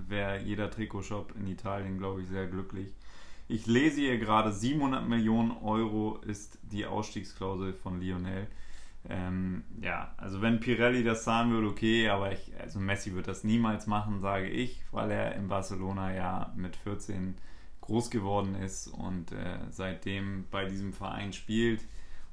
[0.07, 2.93] wäre jeder Trikotshop in Italien, glaube ich, sehr glücklich.
[3.47, 8.47] Ich lese hier gerade, 700 Millionen Euro ist die Ausstiegsklausel von Lionel.
[9.09, 13.43] Ähm, ja, also wenn Pirelli das zahlen würde, okay, aber ich, also Messi wird das
[13.43, 17.35] niemals machen, sage ich, weil er in Barcelona ja mit 14
[17.81, 21.83] groß geworden ist und äh, seitdem bei diesem Verein spielt.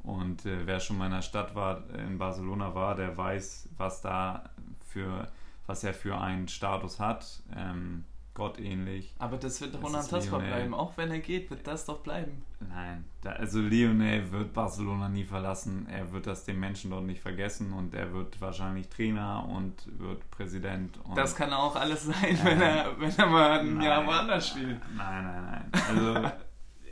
[0.02, 4.00] Und äh, wer schon mal in der Stadt war, in Barcelona war, der weiß, was
[4.00, 4.50] da
[4.86, 5.28] für,
[5.66, 7.42] was er für einen Status hat.
[7.54, 8.04] Ähm,
[8.34, 9.14] gottähnlich.
[9.18, 10.74] Aber das wird doch unantastbar bleiben.
[10.74, 12.42] Auch wenn er geht, wird das doch bleiben.
[12.60, 15.86] Nein, da, also Lionel wird Barcelona nie verlassen.
[15.90, 20.30] Er wird das den Menschen dort nicht vergessen und er wird wahrscheinlich Trainer und wird
[20.30, 20.98] Präsident.
[21.04, 24.06] Und, das kann auch alles sein, äh, wenn, er, wenn er mal ein nein, Jahr
[24.06, 24.80] woanders spielt.
[24.96, 25.82] Nein, nein, nein.
[25.88, 26.30] Also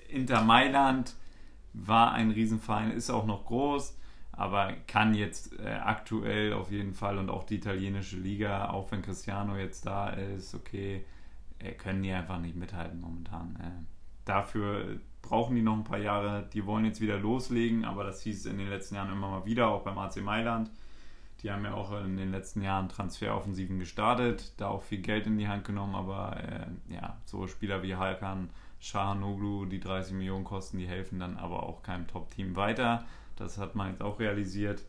[0.08, 1.14] Inter Mailand
[1.72, 3.94] war ein Riesenverein, ist auch noch groß
[4.38, 9.02] aber kann jetzt äh, aktuell auf jeden Fall und auch die italienische Liga, auch wenn
[9.02, 11.04] Cristiano jetzt da ist, okay,
[11.76, 13.56] können die einfach nicht mithalten momentan.
[13.56, 13.84] Äh,
[14.24, 16.48] dafür brauchen die noch ein paar Jahre.
[16.52, 19.68] Die wollen jetzt wieder loslegen, aber das hieß in den letzten Jahren immer mal wieder,
[19.68, 20.70] auch beim AC Mailand.
[21.42, 25.38] Die haben ja auch in den letzten Jahren Transferoffensiven gestartet, da auch viel Geld in
[25.38, 30.78] die Hand genommen, aber äh, ja, so Spieler wie Halkan, Shahanoglu, die 30 Millionen kosten,
[30.78, 33.04] die helfen dann aber auch keinem Top-Team weiter.
[33.36, 34.84] Das hat man jetzt auch realisiert.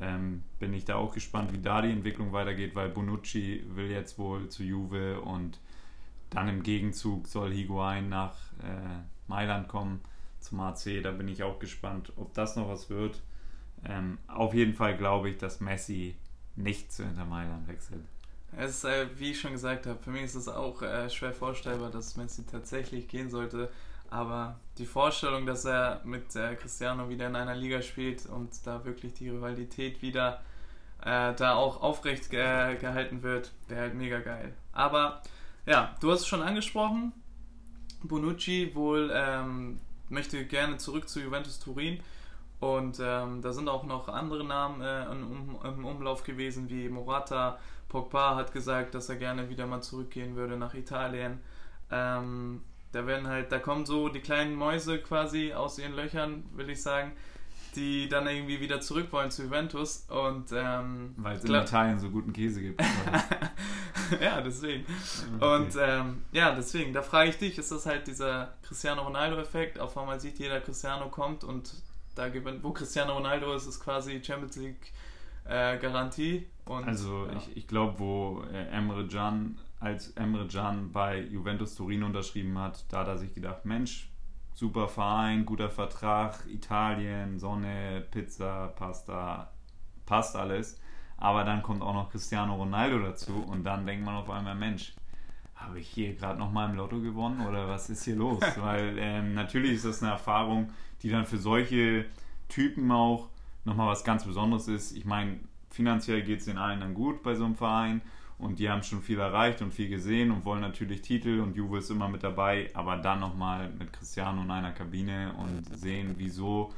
[0.00, 4.18] Ähm, bin ich da auch gespannt, wie da die Entwicklung weitergeht, weil Bonucci will jetzt
[4.18, 5.58] wohl zu Juve und
[6.30, 10.00] dann im Gegenzug soll Higuain nach äh, Mailand kommen
[10.38, 11.02] zum AC.
[11.02, 13.20] Da bin ich auch gespannt, ob das noch was wird.
[13.84, 16.16] Ähm, auf jeden Fall glaube ich, dass Messi
[16.56, 18.04] nicht zu Inter Mailand wechselt.
[18.56, 21.32] Es ist, äh, wie ich schon gesagt habe, für mich ist es auch äh, schwer
[21.32, 23.70] vorstellbar, dass Messi tatsächlich gehen sollte.
[24.10, 28.84] Aber die Vorstellung, dass er mit äh, Cristiano wieder in einer Liga spielt und da
[28.84, 30.40] wirklich die Rivalität wieder
[31.02, 34.52] äh, da auch aufrecht ge gehalten wird, wäre halt mega geil.
[34.72, 35.22] Aber
[35.66, 37.12] ja, du hast es schon angesprochen.
[38.02, 42.00] Bonucci wohl ähm, möchte gerne zurück zu Juventus Turin.
[42.60, 47.58] Und ähm, da sind auch noch andere Namen äh, im, im, Umlauf gewesen, wie Morata.
[47.88, 51.40] Pogba hat gesagt, dass er gerne wieder mal zurückgehen würde nach Italien.
[51.90, 56.68] Ähm, da werden halt, da kommen so die kleinen Mäuse quasi aus ihren Löchern, will
[56.68, 57.12] ich sagen,
[57.76, 62.10] die dann irgendwie wieder zurück wollen zu Juventus und ähm, weil es in Italien so
[62.10, 62.82] guten Käse gibt.
[64.20, 64.84] ja, deswegen.
[65.36, 65.56] Okay.
[65.56, 69.78] Und ähm, ja, deswegen, da frage ich dich, ist das halt dieser Cristiano Ronaldo-Effekt?
[69.78, 71.72] Auf einmal sieht jeder, Cristiano kommt und
[72.14, 74.92] da gewinnt, wo Cristiano Ronaldo ist, ist quasi Champions League
[75.44, 76.46] äh, Garantie.
[76.64, 77.36] Und, also ja.
[77.36, 82.84] ich, ich glaube, wo äh, Emre Can als Emre Can bei Juventus Turin unterschrieben hat,
[82.90, 84.10] da hat er sich gedacht, Mensch,
[84.54, 89.50] super Verein, guter Vertrag, Italien, Sonne, Pizza, Pasta,
[90.06, 90.80] passt alles.
[91.16, 94.94] Aber dann kommt auch noch Cristiano Ronaldo dazu und dann denkt man auf einmal, Mensch,
[95.54, 98.40] habe ich hier gerade nochmal im Lotto gewonnen oder was ist hier los?
[98.56, 100.70] Weil ähm, natürlich ist das eine Erfahrung,
[101.02, 102.06] die dann für solche
[102.48, 103.28] Typen auch
[103.64, 104.96] nochmal was ganz Besonderes ist.
[104.96, 108.00] Ich meine, finanziell geht es den allen dann gut bei so einem Verein
[108.40, 111.78] und die haben schon viel erreicht und viel gesehen und wollen natürlich Titel und Juve
[111.78, 116.72] ist immer mit dabei, aber dann nochmal mit Cristiano in einer Kabine und sehen, wieso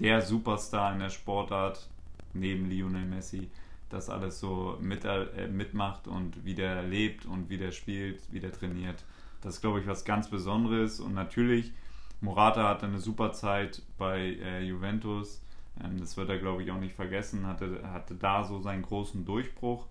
[0.00, 1.88] der Superstar in der Sportart
[2.32, 3.48] neben Lionel Messi
[3.92, 8.40] das alles so mit, äh, mitmacht und wie der lebt und wie der spielt, wie
[8.40, 9.04] der trainiert.
[9.42, 11.72] Das ist, glaube ich, was ganz Besonderes und natürlich,
[12.20, 15.42] Morata hatte eine super Zeit bei äh, Juventus.
[15.82, 17.46] Ähm, das wird er, glaube ich, auch nicht vergessen.
[17.46, 19.86] Hatte, hatte da so seinen großen Durchbruch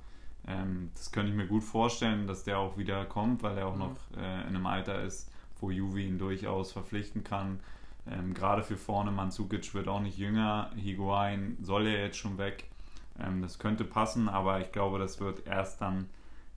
[0.47, 3.73] ähm, das könnte ich mir gut vorstellen, dass der auch wieder kommt, weil er auch
[3.73, 3.79] mhm.
[3.79, 7.59] noch äh, in einem Alter ist, wo Juve ihn durchaus verpflichten kann.
[8.09, 10.71] Ähm, Gerade für vorne, Mandzukic wird auch nicht jünger.
[10.75, 12.65] Higuain soll ja jetzt schon weg.
[13.19, 16.09] Ähm, das könnte passen, aber ich glaube, das wird erst dann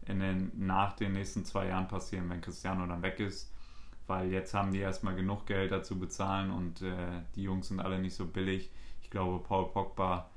[0.07, 3.51] in den, nach den nächsten zwei Jahren passieren, wenn Cristiano dann weg ist.
[4.07, 7.99] weil jetzt haben die erstmal genug Geld dazu bezahlen und äh, die Jungs sind alle
[7.99, 8.70] nicht so billig.
[9.03, 10.29] Ich glaube, Paul Pogba,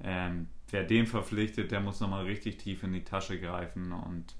[0.00, 4.34] ähm, wer den verpflichtet, der muss nochmal richtig tief in die Tasche greifen und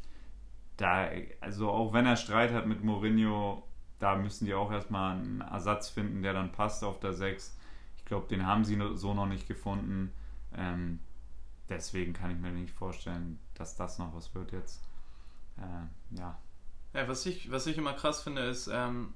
[0.76, 1.08] da,
[1.40, 3.66] also auch wenn er Streit hat mit Mourinho,
[3.98, 7.56] da müssen die auch erstmal einen Ersatz finden, der dann passt auf der 6.
[7.96, 10.12] Ich glaube, den haben sie so noch nicht gefunden.
[10.54, 11.00] Ähm,
[11.68, 14.82] deswegen kann ich mir nicht vorstellen, dass das noch was wird jetzt.
[15.56, 16.38] Äh, ja.
[16.92, 19.14] Ja, was ich, was ich immer krass finde, ist, ähm,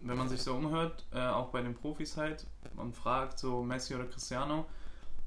[0.00, 3.94] wenn man sich so umhört, äh, auch bei den Profis halt, und fragt, so Messi
[3.94, 4.66] oder Cristiano,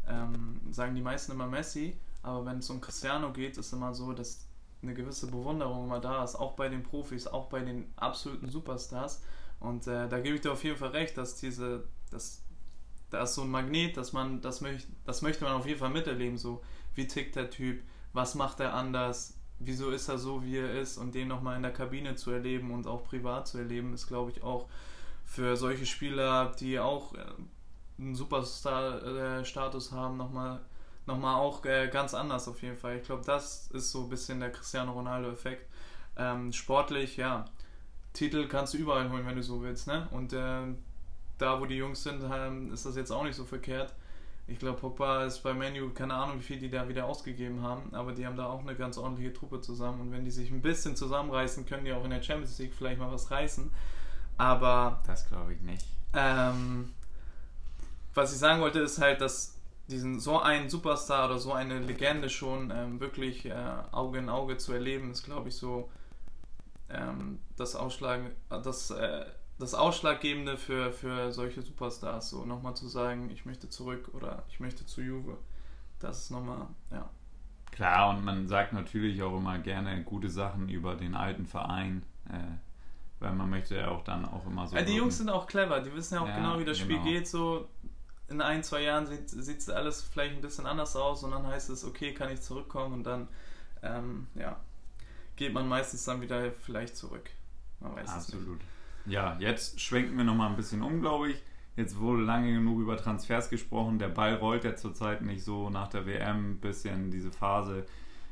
[0.07, 4.13] ähm, sagen die meisten immer Messi, aber wenn es um Cristiano geht, ist immer so,
[4.13, 4.47] dass
[4.81, 9.21] eine gewisse Bewunderung immer da ist, auch bei den Profis, auch bei den absoluten Superstars.
[9.59, 12.43] Und äh, da gebe ich dir auf jeden Fall recht, dass diese, dass
[13.09, 15.89] da ist so ein Magnet, dass man, das möchte, das möchte man auf jeden Fall
[15.89, 16.61] miterleben, so
[16.93, 17.81] wie tickt der Typ,
[18.13, 21.63] was macht er anders, wieso ist er so, wie er ist und den nochmal in
[21.63, 24.67] der Kabine zu erleben und auch privat zu erleben, ist glaube ich auch
[25.23, 27.25] für solche Spieler, die auch äh,
[27.97, 30.61] einen Superstar-Status haben, nochmal
[31.05, 32.97] nochmal auch äh, ganz anders auf jeden Fall.
[32.97, 35.69] Ich glaube, das ist so ein bisschen der Cristiano Ronaldo-Effekt.
[36.17, 37.45] Ähm, sportlich, ja,
[38.13, 40.07] Titel kannst du überall holen, wenn du so willst, ne?
[40.11, 40.63] Und äh,
[41.37, 43.93] da, wo die Jungs sind, ähm, ist das jetzt auch nicht so verkehrt.
[44.47, 47.93] Ich glaube, Pogba ist bei Menu, keine Ahnung, wie viel die da wieder ausgegeben haben,
[47.93, 50.01] aber die haben da auch eine ganz ordentliche Truppe zusammen.
[50.01, 52.99] Und wenn die sich ein bisschen zusammenreißen, können die auch in der Champions League vielleicht
[52.99, 53.71] mal was reißen.
[54.37, 55.01] Aber.
[55.07, 55.85] Das glaube ich nicht.
[56.13, 56.93] Ähm,
[58.15, 62.29] was ich sagen wollte, ist halt, dass diesen so einen Superstar oder so eine Legende
[62.29, 63.53] schon ähm, wirklich äh,
[63.91, 65.89] Auge in Auge zu erleben, ist glaube ich so
[66.89, 69.25] ähm, das, Ausschlag, das, äh,
[69.59, 72.29] das Ausschlaggebende für, für solche Superstars.
[72.29, 75.37] So nochmal zu sagen, ich möchte zurück oder ich möchte zu Juve.
[75.99, 77.09] Das ist nochmal, ja.
[77.71, 82.03] Klar, und man sagt natürlich auch immer gerne gute Sachen über den alten Verein.
[82.29, 82.57] Äh,
[83.19, 84.75] weil man möchte ja auch dann auch immer so.
[84.75, 86.97] Ja, die Jungs sind auch clever, die wissen ja auch ja, genau, wie das Spiel
[86.97, 87.09] genau.
[87.09, 87.27] geht.
[87.27, 87.67] So,
[88.27, 91.69] in ein, zwei Jahren sieht es alles vielleicht ein bisschen anders aus und dann heißt
[91.69, 93.27] es, okay, kann ich zurückkommen und dann,
[93.83, 94.59] ähm, ja,
[95.35, 97.29] geht man meistens dann wieder vielleicht zurück.
[97.79, 98.61] Man weiß Absolut.
[99.05, 101.43] Ja, jetzt schwenken wir nochmal ein bisschen um, glaube ich.
[101.75, 103.99] Jetzt wurde lange genug über Transfers gesprochen.
[103.99, 106.53] Der Ball rollt ja zurzeit nicht so nach der WM.
[106.53, 107.85] Ein bisschen diese Phase,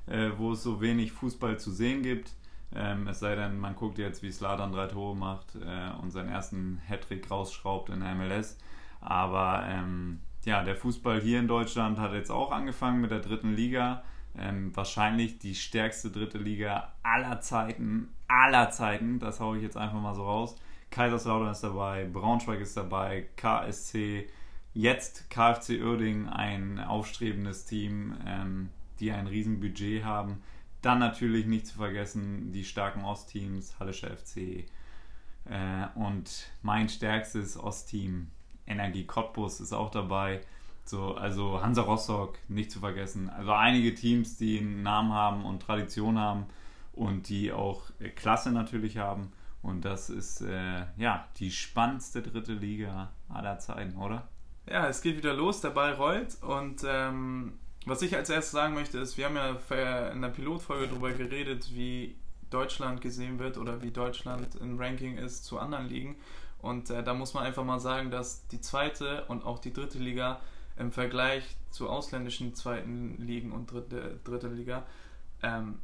[0.07, 2.31] äh, wo es so wenig Fußball zu sehen gibt.
[2.73, 6.29] Ähm, es sei denn, man guckt jetzt, wie Sladan drei Tore macht äh, und seinen
[6.29, 8.57] ersten Hattrick rausschraubt in der MLS.
[9.03, 13.53] Aber ähm, ja, der Fußball hier in Deutschland hat jetzt auch angefangen mit der dritten
[13.53, 14.03] Liga.
[14.37, 18.09] Ähm, wahrscheinlich die stärkste dritte Liga aller Zeiten.
[18.27, 20.55] Aller Zeiten, das haue ich jetzt einfach mal so raus.
[20.89, 24.27] Kaiserslautern ist dabei, Braunschweig ist dabei, KSC,
[24.73, 30.41] jetzt KFC Uerdingen, ein aufstrebendes Team, ähm, die ein Riesenbudget haben.
[30.81, 34.65] Dann natürlich nicht zu vergessen die starken Ostteams, Hallischer FC
[35.45, 38.27] äh, und mein stärkstes Ostteam,
[38.67, 40.41] Energie Cottbus ist auch dabei.
[40.85, 43.29] So, also Hansa Rostock nicht zu vergessen.
[43.29, 46.45] Also einige Teams, die einen Namen haben und Tradition haben
[46.91, 49.31] und die auch äh, Klasse natürlich haben.
[49.61, 54.27] Und das ist äh, ja die spannendste dritte Liga aller Zeiten, oder?
[54.69, 56.37] Ja, es geht wieder los, der Ball rollt.
[56.41, 57.53] Und ähm,
[57.85, 61.73] was ich als erstes sagen möchte, ist, wir haben ja in der Pilotfolge darüber geredet,
[61.73, 62.15] wie
[62.49, 66.15] Deutschland gesehen wird oder wie Deutschland im Ranking ist zu anderen Ligen.
[66.63, 69.99] Und äh, da muss man einfach mal sagen, dass die zweite und auch die dritte
[69.99, 70.39] Liga
[70.77, 74.83] im Vergleich zu ausländischen zweiten Ligen und dritte, dritte Liga
[75.43, 75.79] ähm,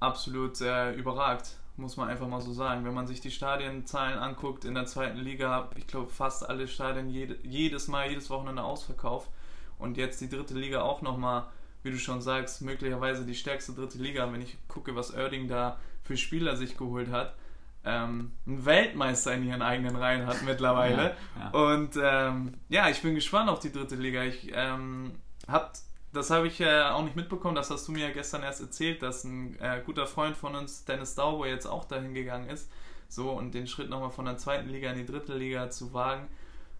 [0.00, 2.84] absolut äh, überragt, muss man einfach mal so sagen.
[2.84, 7.08] Wenn man sich die Stadienzahlen anguckt in der zweiten Liga, ich glaube fast alle Stadien
[7.08, 9.30] jede, jedes Mal, jedes Wochenende ausverkauft.
[9.78, 11.46] Und jetzt die dritte Liga auch nochmal,
[11.84, 14.32] wie du schon sagst, möglicherweise die stärkste dritte Liga.
[14.32, 17.34] Wenn ich gucke, was Oerding da für Spieler sich geholt hat,
[17.84, 21.16] ähm, einen Weltmeister in ihren eigenen Reihen hat mittlerweile.
[21.36, 21.72] Ja, ja.
[21.72, 24.22] Und ähm, ja, ich bin gespannt auf die dritte Liga.
[24.24, 25.12] Ich ähm,
[25.46, 25.74] hab,
[26.12, 29.02] das habe ich äh, auch nicht mitbekommen, das hast du mir ja gestern erst erzählt,
[29.02, 32.70] dass ein äh, guter Freund von uns, Dennis Dauber, jetzt auch dahin gegangen ist.
[33.08, 36.28] So, und den Schritt nochmal von der zweiten Liga in die dritte Liga zu wagen.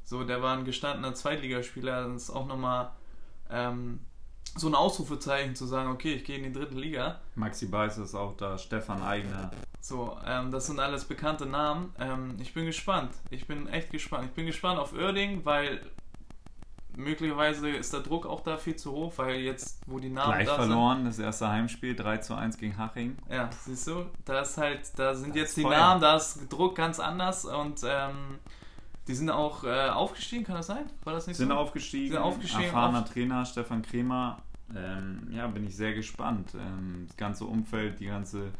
[0.04, 2.92] So, der war ein gestandener Zweitligaspieler, das ist auch nochmal
[3.50, 4.00] ähm,
[4.56, 7.20] so ein Ausrufezeichen zu sagen, okay, ich gehe in die dritte Liga.
[7.34, 9.50] Maxi Beiß ist auch da, Stefan Eigner.
[9.84, 11.94] So, ähm, das sind alles bekannte Namen.
[12.00, 13.10] Ähm, ich bin gespannt.
[13.28, 14.24] Ich bin echt gespannt.
[14.24, 15.82] Ich bin gespannt auf Oerding, weil
[16.96, 20.46] möglicherweise ist der Druck auch da viel zu hoch, weil jetzt, wo die Namen Gleich
[20.46, 23.18] da verloren, sind, das erste Heimspiel, 3 zu 1 gegen Haching.
[23.30, 25.76] Ja, siehst du, da ist halt, da sind das jetzt die Feuer.
[25.76, 28.38] Namen, da ist Druck ganz anders und ähm,
[29.06, 30.86] die sind auch äh, aufgestiegen, kann das sein?
[31.02, 31.54] War das nicht sind so?
[31.56, 32.64] Aufgestiegen, sind aufgestiegen.
[32.64, 34.38] Erfahrener auf Trainer Stefan Kremer.
[34.74, 36.54] Ähm, ja, bin ich sehr gespannt.
[36.54, 38.50] Ähm, das ganze Umfeld, die ganze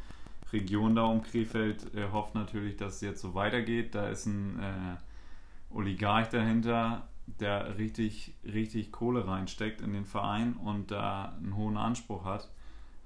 [0.54, 3.94] Region da um Krefeld äh, hofft natürlich, dass es jetzt so weitergeht.
[3.94, 10.90] Da ist ein äh, Oligarch dahinter, der richtig, richtig Kohle reinsteckt in den Verein und
[10.90, 12.48] da einen hohen Anspruch hat.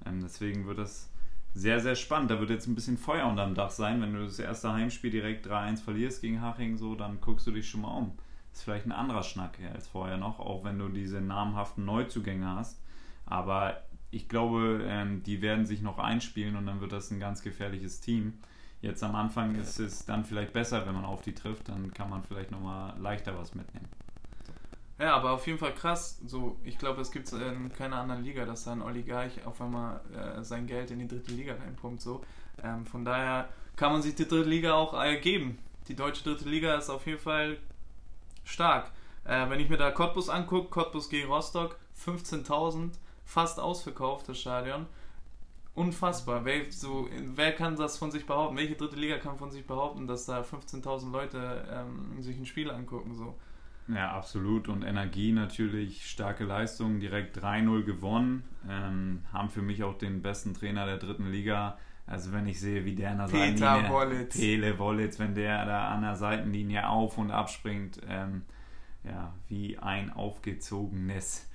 [0.05, 1.11] Ähm, deswegen wird das
[1.53, 2.31] sehr, sehr spannend.
[2.31, 4.01] Da wird jetzt ein bisschen Feuer unterm Dach sein.
[4.01, 7.69] Wenn du das erste Heimspiel direkt 3-1 verlierst gegen Haching, so, dann guckst du dich
[7.69, 8.13] schon mal um.
[8.53, 12.81] Ist vielleicht ein anderer Schnack als vorher noch, auch wenn du diese namhaften Neuzugänge hast.
[13.25, 17.41] Aber ich glaube, ähm, die werden sich noch einspielen und dann wird das ein ganz
[17.41, 18.33] gefährliches Team.
[18.81, 22.09] Jetzt am Anfang ist es dann vielleicht besser, wenn man auf die trifft, dann kann
[22.09, 23.89] man vielleicht nochmal leichter was mitnehmen.
[24.97, 26.19] Ja, aber auf jeden Fall krass.
[26.25, 29.61] So, ich glaube, es gibt es in keiner anderen Liga, dass da ein Oligarch auf
[29.61, 32.01] einmal äh, sein Geld in die dritte Liga reinpumpt.
[32.01, 32.21] So.
[32.61, 35.57] Ähm, von daher kann man sich die dritte Liga auch äh, geben.
[35.87, 37.57] Die deutsche dritte Liga ist auf jeden Fall
[38.43, 38.91] stark.
[39.23, 42.91] Äh, wenn ich mir da Cottbus angucke, Cottbus gegen Rostock, 15.000
[43.29, 44.87] fast ausverkauft, das Stadion.
[45.75, 46.43] Unfassbar.
[46.45, 48.57] Wer, so, wer kann das von sich behaupten?
[48.57, 52.71] Welche dritte Liga kann von sich behaupten, dass da 15.000 Leute ähm, sich ein Spiel
[52.71, 53.13] angucken?
[53.13, 53.35] So?
[53.87, 54.67] Ja, absolut.
[54.67, 58.43] Und Energie natürlich, starke Leistung, direkt 3-0 gewonnen.
[58.67, 61.77] Ähm, haben für mich auch den besten Trainer der dritten Liga.
[62.07, 64.37] Also wenn ich sehe, wie der an der Peter Seitenlinie, Wollitz.
[64.37, 68.41] Pele Wollitz, wenn der da an der Seitenlinie auf und abspringt, ähm,
[69.03, 71.47] ja, wie ein aufgezogenes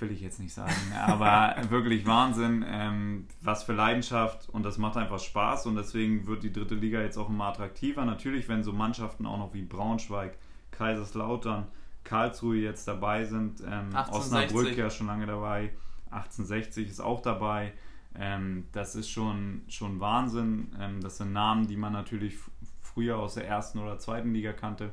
[0.00, 4.96] will ich jetzt nicht sagen, aber wirklich Wahnsinn, ähm, was für Leidenschaft und das macht
[4.96, 8.04] einfach Spaß und deswegen wird die dritte Liga jetzt auch immer attraktiver.
[8.04, 10.36] Natürlich, wenn so Mannschaften auch noch wie Braunschweig,
[10.70, 11.66] Kaiserslautern,
[12.04, 15.72] Karlsruhe jetzt dabei sind, ähm, Osnabrück ja schon lange dabei,
[16.10, 17.72] 1860 ist auch dabei.
[18.14, 20.72] Ähm, das ist schon, schon Wahnsinn.
[20.80, 22.36] Ähm, das sind Namen, die man natürlich
[22.80, 24.92] früher aus der ersten oder zweiten Liga kannte.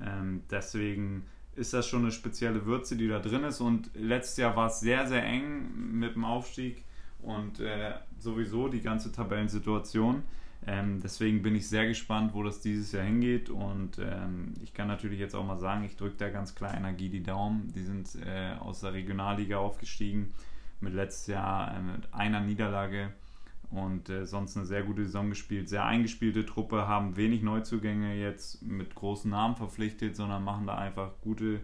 [0.00, 3.60] Ähm, deswegen ist das schon eine spezielle Würze, die da drin ist.
[3.60, 6.84] Und letztes Jahr war es sehr, sehr eng mit dem Aufstieg
[7.22, 10.22] und äh, sowieso die ganze Tabellensituation.
[10.66, 13.50] Ähm, deswegen bin ich sehr gespannt, wo das dieses Jahr hingeht.
[13.50, 17.08] Und ähm, ich kann natürlich jetzt auch mal sagen, ich drücke da ganz klar Energie
[17.08, 17.72] die Daumen.
[17.74, 20.32] Die sind äh, aus der Regionalliga aufgestiegen
[20.80, 23.12] mit letztes Jahr äh, mit einer Niederlage
[23.70, 25.68] und äh, sonst eine sehr gute Saison gespielt.
[25.68, 31.12] Sehr eingespielte Truppe, haben wenig Neuzugänge jetzt mit großen Namen verpflichtet, sondern machen da einfach
[31.22, 31.60] gute,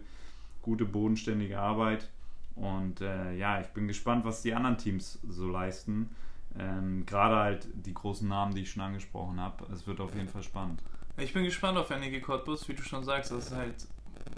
[0.61, 2.09] gute bodenständige Arbeit.
[2.55, 6.09] Und äh, ja, ich bin gespannt, was die anderen Teams so leisten.
[6.57, 9.65] Ähm, Gerade halt die großen Namen, die ich schon angesprochen habe.
[9.71, 10.81] Es wird auf jeden Fall spannend.
[11.17, 13.31] Ich bin gespannt auf Energie Cottbus, wie du schon sagst.
[13.31, 13.87] Das halt,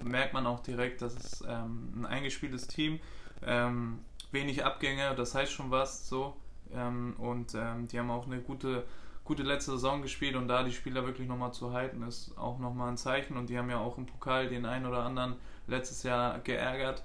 [0.03, 2.99] merkt man auch direkt, dass es ähm, ein eingespieltes Team,
[3.45, 3.99] ähm,
[4.31, 6.35] wenig Abgänge, das heißt schon was so.
[6.73, 8.83] Ähm, und ähm, die haben auch eine gute,
[9.23, 12.89] gute letzte Saison gespielt und da die Spieler wirklich nochmal zu halten, ist auch nochmal
[12.89, 13.37] ein Zeichen.
[13.37, 15.35] Und die haben ja auch im Pokal den einen oder anderen
[15.67, 17.03] letztes Jahr geärgert.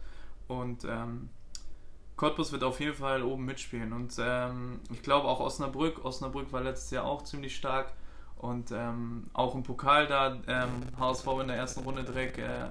[0.48, 1.29] Und ähm,
[2.16, 3.92] Cottbus wird auf jeden Fall oben mitspielen.
[3.92, 6.05] Und ähm, ich glaube auch Osnabrück.
[6.05, 7.92] Osnabrück war letztes Jahr auch ziemlich stark.
[8.37, 10.38] Und ähm, auch im Pokal da,
[10.98, 12.68] HSV ähm, in der ersten Runde direkt äh,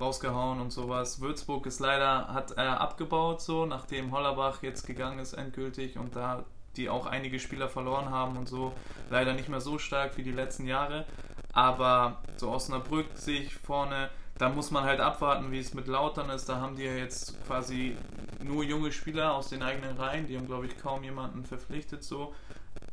[0.00, 1.20] rausgehauen und sowas.
[1.20, 6.44] Würzburg ist leider, hat äh, abgebaut so, nachdem Hollerbach jetzt gegangen ist endgültig und da
[6.76, 8.72] die auch einige Spieler verloren haben und so.
[9.10, 11.04] Leider nicht mehr so stark wie die letzten Jahre.
[11.52, 16.30] Aber so Osnabrück sehe ich vorne, da muss man halt abwarten, wie es mit Lautern
[16.30, 16.48] ist.
[16.48, 17.96] Da haben die ja jetzt quasi
[18.42, 20.28] nur junge Spieler aus den eigenen Reihen.
[20.28, 22.34] Die haben, glaube ich, kaum jemanden verpflichtet so.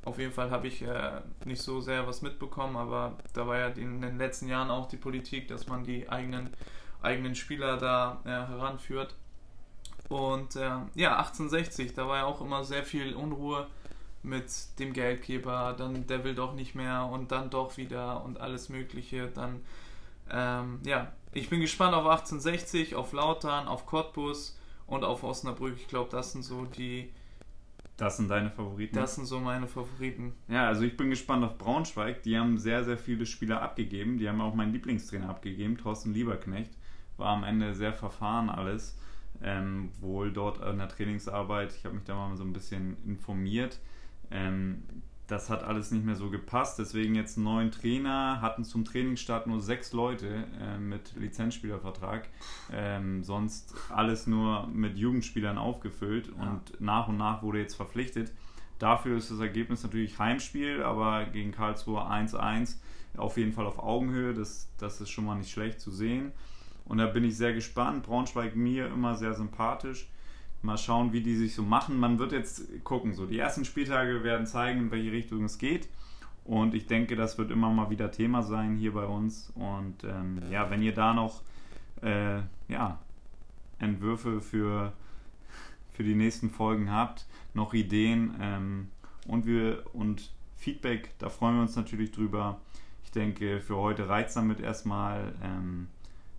[0.03, 3.67] Auf jeden Fall habe ich äh, nicht so sehr was mitbekommen, aber da war ja
[3.67, 6.49] in den letzten Jahren auch die Politik, dass man die eigenen
[7.01, 9.15] eigenen Spieler da äh, heranführt.
[10.09, 13.67] Und äh, ja, 1860, da war ja auch immer sehr viel Unruhe
[14.25, 18.69] mit dem Geldgeber, dann der will doch nicht mehr und dann doch wieder und alles
[18.69, 19.27] Mögliche.
[19.27, 19.61] Dann,
[20.31, 25.75] ähm, ja, ich bin gespannt auf 1860, auf Lautern, auf Cottbus und auf Osnabrück.
[25.77, 27.11] Ich glaube, das sind so die.
[27.97, 28.95] Das sind deine Favoriten?
[28.95, 30.33] Das sind so meine Favoriten.
[30.49, 32.23] Ja, also ich bin gespannt auf Braunschweig.
[32.23, 34.17] Die haben sehr, sehr viele Spieler abgegeben.
[34.17, 36.71] Die haben auch meinen Lieblingstrainer abgegeben, Thorsten Lieberknecht
[37.17, 38.97] war am Ende sehr verfahren alles.
[39.43, 43.79] Ähm, wohl dort in der Trainingsarbeit, ich habe mich da mal so ein bisschen informiert.
[44.31, 44.83] Ähm,
[45.27, 49.47] das hat alles nicht mehr so gepasst, deswegen jetzt einen neuen Trainer, hatten zum Trainingsstart
[49.47, 52.29] nur sechs Leute äh, mit Lizenzspielervertrag,
[52.71, 56.43] ähm, sonst alles nur mit Jugendspielern aufgefüllt ja.
[56.43, 58.31] und nach und nach wurde jetzt verpflichtet.
[58.77, 62.75] Dafür ist das Ergebnis natürlich Heimspiel, aber gegen Karlsruhe 1-1
[63.17, 66.33] auf jeden Fall auf Augenhöhe, das, das ist schon mal nicht schlecht zu sehen.
[66.85, 68.03] Und da bin ich sehr gespannt.
[68.03, 70.07] Braunschweig mir immer sehr sympathisch.
[70.61, 71.99] Mal schauen, wie die sich so machen.
[71.99, 73.13] Man wird jetzt gucken.
[73.13, 75.89] So, die ersten Spieltage werden zeigen, in welche Richtung es geht.
[76.43, 79.51] Und ich denke, das wird immer mal wieder Thema sein hier bei uns.
[79.55, 81.41] Und ähm, ja, wenn ihr da noch
[82.01, 82.99] äh, ja,
[83.79, 84.93] Entwürfe für,
[85.91, 88.87] für die nächsten Folgen habt, noch Ideen, ähm,
[89.27, 92.59] und wir und Feedback, da freuen wir uns natürlich drüber.
[93.03, 95.33] Ich denke, für heute reizt damit erstmal.
[95.43, 95.87] Ähm,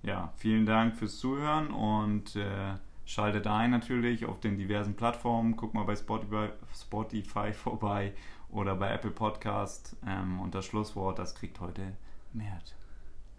[0.03, 2.75] ja, vielen Dank fürs Zuhören und äh,
[3.05, 5.57] schaltet ein natürlich auf den diversen Plattformen.
[5.57, 8.13] Guck mal bei Spotify, Spotify vorbei
[8.51, 9.97] oder bei Apple Podcast.
[10.07, 11.97] Ähm, und das Schlusswort, das kriegt heute
[12.33, 12.75] Mert.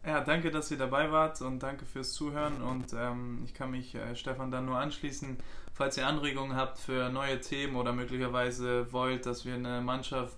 [0.05, 2.61] Ja, danke, dass ihr dabei wart und danke fürs Zuhören.
[2.61, 5.37] Und ähm, ich kann mich äh, Stefan dann nur anschließen.
[5.73, 10.37] Falls ihr Anregungen habt für neue Themen oder möglicherweise wollt, dass wir eine Mannschaft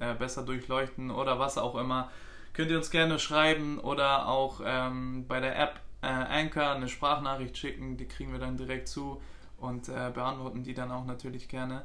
[0.00, 2.10] äh, besser durchleuchten oder was auch immer,
[2.54, 7.58] könnt ihr uns gerne schreiben oder auch ähm, bei der App äh, Anchor eine Sprachnachricht
[7.58, 7.96] schicken.
[7.96, 9.20] Die kriegen wir dann direkt zu
[9.58, 11.84] und äh, beantworten die dann auch natürlich gerne.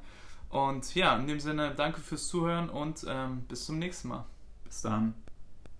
[0.50, 4.26] Und ja, in dem Sinne, danke fürs Zuhören und ähm, bis zum nächsten Mal.
[4.64, 5.14] Bis dann.